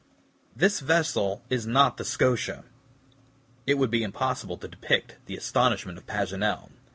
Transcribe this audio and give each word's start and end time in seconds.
"This 0.55 0.79
vessel 0.79 1.43
is 1.51 1.67
not 1.67 1.97
the 1.97 2.03
SCOTIA." 2.03 2.63
It 3.67 3.75
would 3.77 3.91
be 3.91 4.01
impossible 4.01 4.57
to 4.57 4.67
depict 4.67 5.17
the 5.27 5.37
astonishment 5.37 5.99
of 5.99 6.07
Paganel. 6.07 6.71